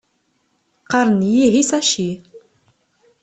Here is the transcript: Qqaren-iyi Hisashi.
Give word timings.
Qqaren-iyi 0.83 1.45
Hisashi. 1.53 2.09